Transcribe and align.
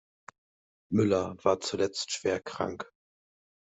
Müller 0.91 1.35
war 1.43 1.59
zuletzt 1.59 2.11
schwer 2.11 2.39
krank. 2.41 2.89